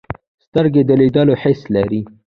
[0.45, 2.01] سترګې د لیدلو حس لري